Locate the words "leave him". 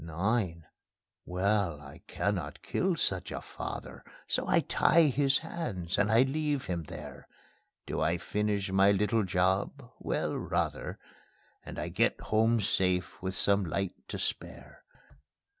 6.23-6.85